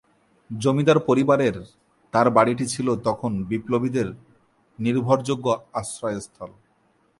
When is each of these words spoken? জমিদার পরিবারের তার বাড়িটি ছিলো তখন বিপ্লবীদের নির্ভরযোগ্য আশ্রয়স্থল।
জমিদার 0.49 0.99
পরিবারের 0.99 1.55
তার 2.13 2.27
বাড়িটি 2.29 2.65
ছিলো 2.67 2.91
তখন 3.03 3.31
বিপ্লবীদের 3.43 4.07
নির্ভরযোগ্য 4.79 5.45
আশ্রয়স্থল। 5.73 6.51